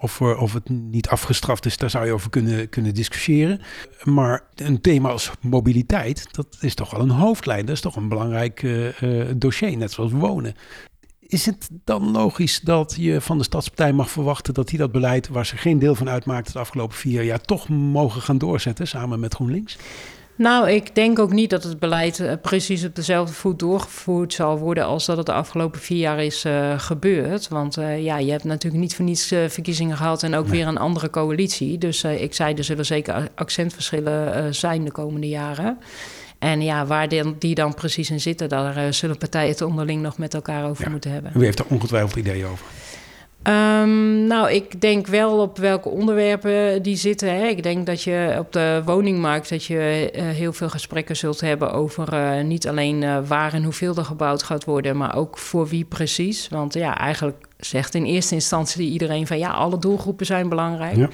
[0.00, 3.60] of, of het niet afgestraft is, daar zou je over kunnen, kunnen discussiëren.
[4.04, 7.66] Maar een thema als mobiliteit, dat is toch wel een hoofdlijn.
[7.66, 10.54] Dat is toch een belangrijk uh, dossier, net zoals wonen.
[11.20, 15.28] Is het dan logisch dat je van de Stadspartij mag verwachten dat die dat beleid,
[15.28, 19.20] waar ze geen deel van uitmaakt de afgelopen vier jaar, toch mogen gaan doorzetten samen
[19.20, 19.76] met GroenLinks?
[20.40, 24.58] Nou, ik denk ook niet dat het beleid uh, precies op dezelfde voet doorgevoerd zal
[24.58, 27.48] worden als dat het de afgelopen vier jaar is uh, gebeurd.
[27.48, 30.52] Want uh, ja, je hebt natuurlijk niet voor niets verkiezingen gehad en ook nee.
[30.52, 31.78] weer een andere coalitie.
[31.78, 35.78] Dus ik zei, er zullen zeker accentverschillen zijn de komende jaren.
[36.38, 40.18] En ja, waar die, die dan precies in zitten, daar zullen partijen het onderling nog
[40.18, 40.90] met elkaar over ja.
[40.90, 41.32] moeten hebben.
[41.36, 42.66] U heeft er ongetwijfeld ideeën over.
[43.42, 47.36] Um, nou, ik denk wel op welke onderwerpen die zitten.
[47.36, 47.46] Hè.
[47.46, 51.72] Ik denk dat je op de woningmarkt dat je uh, heel veel gesprekken zult hebben
[51.72, 55.66] over uh, niet alleen uh, waar en hoeveel er gebouwd gaat worden, maar ook voor
[55.66, 56.48] wie precies.
[56.48, 60.96] Want ja, eigenlijk zegt in eerste instantie iedereen van ja, alle doelgroepen zijn belangrijk.
[60.96, 61.08] Ja.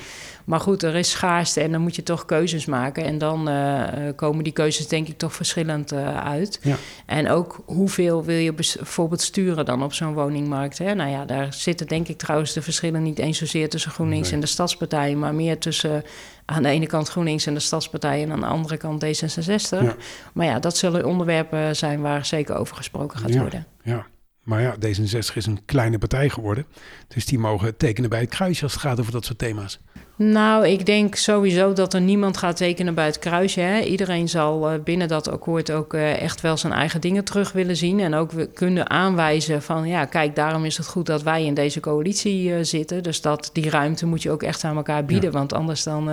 [0.45, 3.05] Maar goed, er is schaarste en dan moet je toch keuzes maken.
[3.05, 3.83] En dan uh,
[4.17, 6.59] komen die keuzes denk ik toch verschillend uh, uit.
[6.63, 6.77] Ja.
[7.07, 10.79] En ook hoeveel wil je bijvoorbeeld sturen dan op zo'n woningmarkt.
[10.79, 10.95] Hè?
[10.95, 14.35] Nou ja, daar zitten denk ik trouwens de verschillen niet eens zozeer tussen GroenLinks nee.
[14.35, 16.05] en de Stadspartij, maar meer tussen
[16.45, 19.69] aan de ene kant GroenLinks en de Stadspartij en aan de andere kant D66.
[19.69, 19.95] Ja.
[20.33, 23.41] Maar ja, dat zullen onderwerpen zijn waar zeker over gesproken gaat ja.
[23.41, 23.67] worden.
[23.83, 24.07] Ja.
[24.47, 26.67] Maar ja, D66 is een kleine partij geworden.
[27.09, 29.81] Dus die mogen tekenen bij het kruisje als het gaat over dat soort thema's.
[30.19, 33.61] Nou, ik denk sowieso dat er niemand gaat tekenen bij het kruisje.
[33.61, 33.81] Hè.
[33.81, 37.77] Iedereen zal uh, binnen dat akkoord ook uh, echt wel zijn eigen dingen terug willen
[37.77, 38.01] zien.
[38.01, 41.81] En ook kunnen aanwijzen van, ja, kijk, daarom is het goed dat wij in deze
[41.81, 43.03] coalitie uh, zitten.
[43.03, 45.31] Dus dat die ruimte moet je ook echt aan elkaar bieden.
[45.31, 45.39] Ja.
[45.39, 46.09] Want anders dan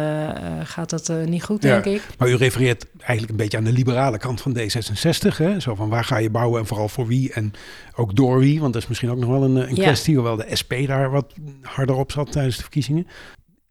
[0.63, 2.01] gaat dat niet goed, ja, denk ik.
[2.17, 5.37] Maar u refereert eigenlijk een beetje aan de liberale kant van D66.
[5.37, 5.59] Hè?
[5.59, 7.53] Zo van, waar ga je bouwen en vooral voor wie en
[7.95, 8.59] ook door wie?
[8.59, 11.33] Want dat is misschien ook nog wel een, een kwestie, hoewel de SP daar wat
[11.61, 13.07] harder op zat tijdens de verkiezingen.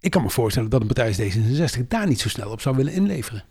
[0.03, 2.77] Ik kan me voorstellen dat een partij als D66 daar niet zo snel op zou
[2.77, 3.45] willen inleveren.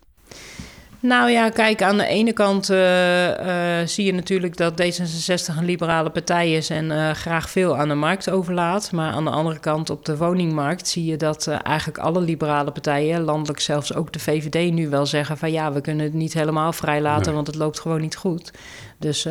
[1.00, 5.66] Nou ja, kijk, aan de ene kant uh, uh, zie je natuurlijk dat D66 een
[5.66, 8.92] liberale partij is en uh, graag veel aan de markt overlaat.
[8.92, 13.22] Maar aan de andere kant op de woningmarkt zie je dat eigenlijk alle liberale partijen,
[13.22, 16.74] landelijk zelfs ook de VVD, nu wel zeggen van ja, we kunnen het niet helemaal
[16.74, 17.36] vrijlaten, nee.
[17.36, 18.52] want het loopt gewoon niet goed.
[18.98, 19.28] Dus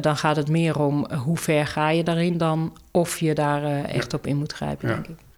[0.00, 4.14] dan gaat het meer om hoe ver ga je daarin dan of je daar echt
[4.14, 4.94] op in moet grijpen, ja.
[4.94, 5.29] denk ik.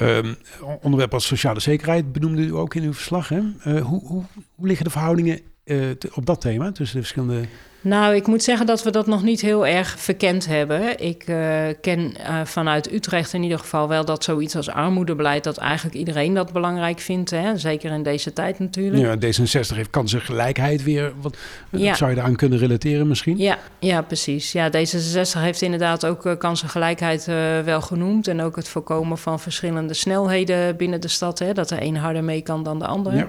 [0.00, 0.36] Um,
[0.80, 3.28] onderwerp als sociale zekerheid benoemde u ook in uw verslag.
[3.28, 3.40] Hè?
[3.80, 4.24] Hoe, hoe,
[4.56, 7.44] hoe, liggen de verhoudingen uh, te, op dat thema tussen de verschillende...
[7.84, 11.00] Nou, ik moet zeggen dat we dat nog niet heel erg verkend hebben.
[11.04, 15.44] Ik uh, ken vanuit Utrecht in ieder geval wel dat zoiets als armoedebeleid...
[15.44, 17.58] dat eigenlijk iedereen dat belangrijk vindt, hè?
[17.58, 19.22] zeker in deze tijd natuurlijk.
[19.22, 21.12] Ja, D66 heeft kansengelijkheid weer.
[21.20, 21.36] Wat
[21.70, 21.94] ja.
[21.94, 23.38] zou je daaraan kunnen relateren misschien?
[23.38, 24.52] Ja, ja precies.
[24.52, 28.28] Ja, D66 heeft inderdaad ook kansengelijkheid uh, wel genoemd...
[28.28, 31.38] en ook het voorkomen van verschillende snelheden binnen de stad...
[31.38, 31.52] Hè?
[31.52, 33.14] dat de een harder mee kan dan de ander.
[33.14, 33.26] Ja.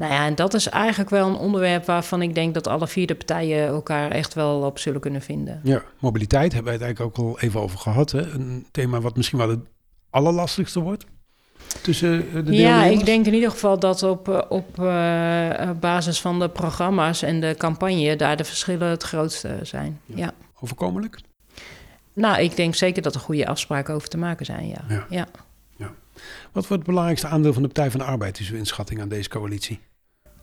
[0.00, 3.06] Nou ja, en dat is eigenlijk wel een onderwerp waarvan ik denk dat alle vier
[3.06, 5.60] de partijen elkaar echt wel op zullen kunnen vinden.
[5.62, 8.10] Ja, mobiliteit hebben we het eigenlijk ook al even over gehad.
[8.10, 8.20] Hè?
[8.20, 9.60] Een thema wat misschien wel het
[10.10, 11.04] allerlastigste wordt
[11.82, 16.38] tussen eh, de Ja, ik denk in ieder geval dat op, op uh, basis van
[16.38, 20.00] de programma's en de campagne daar de verschillen het grootste zijn.
[20.06, 20.16] Ja.
[20.16, 20.32] ja.
[20.60, 21.18] Overkomelijk?
[22.12, 24.84] Nou, ik denk zeker dat er goede afspraken over te maken zijn, ja.
[24.88, 25.06] ja.
[25.10, 25.26] ja.
[25.76, 25.92] ja.
[26.52, 29.08] Wat wordt het belangrijkste aandeel van de Partij van de Arbeid, is uw inschatting aan
[29.08, 29.80] deze coalitie?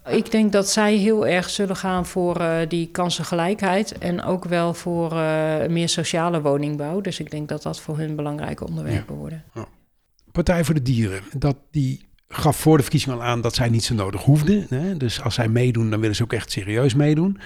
[0.08, 4.74] Ik denk dat zij heel erg zullen gaan voor uh, die kansengelijkheid en ook wel
[4.74, 7.02] voor uh, meer sociale woningbouw.
[7.02, 9.20] Dus ik denk dat dat voor hun belangrijke onderwerpen ja.
[9.20, 9.44] worden.
[9.54, 9.68] Ja.
[10.32, 13.84] Partij voor de Dieren, dat die gaf voor de verkiezing al aan dat zij niet
[13.84, 14.66] zo nodig hoefden.
[14.70, 14.98] Hè?
[14.98, 17.40] Dus als zij meedoen, dan willen ze ook echt serieus meedoen.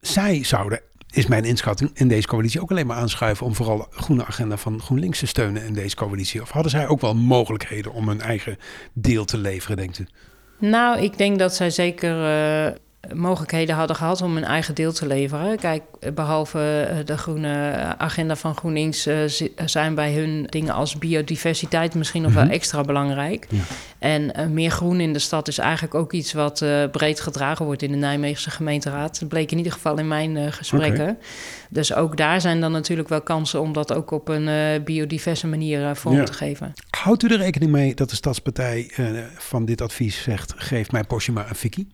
[0.00, 0.80] Zij zouden,
[1.10, 4.56] is mijn inschatting, in deze coalitie ook alleen maar aanschuiven om vooral de groene agenda
[4.56, 6.42] van GroenLinks te steunen in deze coalitie.
[6.42, 8.58] Of hadden zij ook wel mogelijkheden om hun eigen
[8.92, 10.06] deel te leveren, denkt u?
[10.58, 12.74] Nou, ik denk dat zij zeker uh,
[13.14, 15.58] mogelijkheden hadden gehad om hun eigen deel te leveren.
[15.58, 15.82] Kijk,
[16.14, 19.16] behalve de groene agenda van GroenLinks uh,
[19.64, 22.46] zijn bij hun dingen als biodiversiteit misschien nog mm -hmm.
[22.46, 23.46] wel extra belangrijk.
[23.50, 23.62] Ja.
[23.98, 27.82] En uh, meer groen in de stad is eigenlijk ook iets wat breed gedragen wordt
[27.82, 29.20] in de Nijmeegse gemeenteraad.
[29.20, 31.00] Dat bleek in ieder geval in mijn gesprekken.
[31.00, 31.16] Okay.
[31.70, 35.96] Dus ook daar zijn dan natuurlijk wel kansen om dat ook op een biodiverse manier
[35.96, 36.24] vorm ja.
[36.24, 36.72] te geven.
[36.90, 38.90] Houdt u er rekening mee dat de Stadspartij
[39.36, 41.88] van dit advies zegt: geef mijn Porsche maar een fikkie?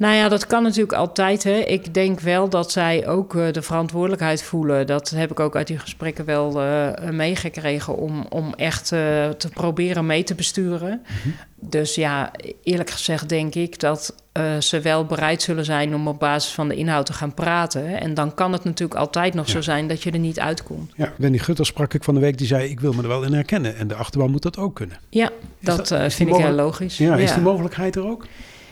[0.00, 1.44] Nou ja, dat kan natuurlijk altijd.
[1.44, 1.56] Hè.
[1.58, 4.86] Ik denk wel dat zij ook uh, de verantwoordelijkheid voelen.
[4.86, 9.48] Dat heb ik ook uit die gesprekken wel uh, meegekregen om, om echt uh, te
[9.54, 10.90] proberen mee te besturen.
[10.90, 11.34] Mm -hmm.
[11.70, 12.32] Dus ja,
[12.62, 14.14] eerlijk gezegd denk ik dat
[14.58, 18.00] ze wel bereid zullen zijn om op basis van de inhoud te gaan praten.
[18.00, 19.52] En dan kan het natuurlijk altijd nog ja.
[19.52, 20.92] zo zijn dat je er niet uitkomt.
[20.96, 23.22] Ja, Wendy Gutter sprak ik van de week, die zei: Ik wil me er wel
[23.22, 23.76] in herkennen.
[23.76, 24.98] En de achterban moet dat ook kunnen.
[25.08, 26.98] Ja, dat, dat vind ik heel logisch.
[26.98, 28.26] Ja, is die mogelijkheid er ook?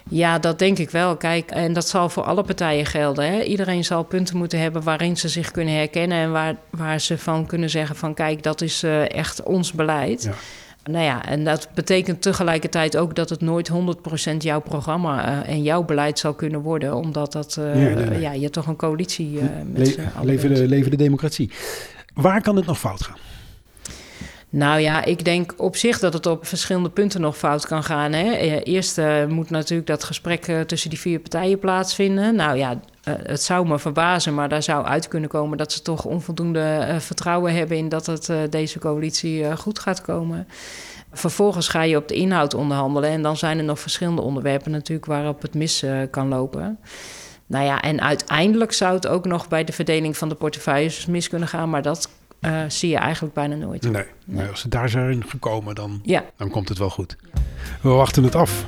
[0.09, 1.17] Ja, dat denk ik wel.
[1.17, 3.33] Kijk, en dat zal voor alle partijen gelden.
[3.33, 3.43] Hè?
[3.43, 7.47] Iedereen zal punten moeten hebben waarin ze zich kunnen herkennen en waar, waar ze van
[7.47, 10.23] kunnen zeggen van kijk, dat is uh, echt ons beleid.
[10.23, 10.33] Ja.
[10.93, 13.71] Nou ja, en dat betekent tegelijkertijd ook dat het nooit
[14.33, 18.07] 100% jouw programma uh, en jouw beleid zal kunnen worden, omdat dat, uh, ja, nee,
[18.07, 18.21] nee.
[18.21, 19.41] ja, je toch een coalitie
[19.73, 21.51] met Le de, leven de democratie.
[22.15, 23.17] Waar kan het nog fout gaan?
[24.51, 28.13] Nou ja, ik denk op zich dat het op verschillende punten nog fout kan gaan.
[28.13, 28.33] Hè.
[28.63, 32.35] Eerst uh, moet natuurlijk dat gesprek uh, tussen die vier partijen plaatsvinden.
[32.35, 35.83] Nou ja, uh, het zou me verbazen, maar daar zou uit kunnen komen dat ze
[35.83, 40.49] toch onvoldoende vertrouwen hebben in dat het deze coalitie goed gaat komen.
[41.13, 45.07] Vervolgens ga je op de inhoud onderhandelen en dan zijn er nog verschillende onderwerpen natuurlijk
[45.07, 46.79] waarop het mis kan lopen.
[47.47, 51.29] Nou ja, en uiteindelijk zou het ook nog bij de verdeling van de portefeuilles mis
[51.29, 52.09] kunnen gaan, maar dat
[52.41, 53.91] uh, zie je eigenlijk bijna nooit.
[53.91, 54.49] Nee, nee.
[54.49, 56.25] als ze daar zijn gekomen, dan, ja.
[56.37, 57.17] dan komt het wel goed.
[57.81, 58.65] We wachten het af.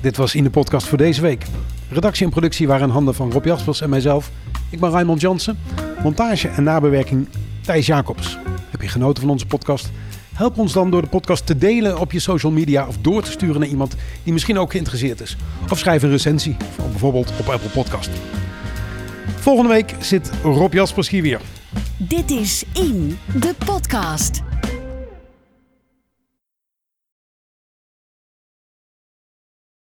[0.00, 1.44] Dit was in de podcast voor deze week.
[1.90, 4.30] Redactie en productie waren in handen van Rob Jaspers en mijzelf.
[4.70, 5.58] Ik ben Raymond Jansen.
[6.02, 7.28] Montage en nabewerking
[7.62, 8.38] Thijs Jacobs.
[8.70, 9.90] Heb je genoten van onze podcast?
[10.34, 13.30] Help ons dan door de podcast te delen op je social media of door te
[13.30, 15.36] sturen naar iemand die misschien ook geïnteresseerd is.
[15.70, 18.10] Of schrijf een recensie, bijvoorbeeld op Apple Podcast.
[19.36, 21.40] Volgende week zit Rob Jaspers hier weer.
[21.96, 24.42] Dit is In, de podcast.